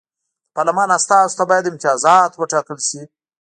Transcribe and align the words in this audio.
د 0.03 0.03
پارلمان 0.55 0.89
استازو 0.97 1.37
ته 1.39 1.43
باید 1.49 1.69
امتیازات 1.71 2.31
وټاکل 2.35 2.77
شي. 2.87 3.01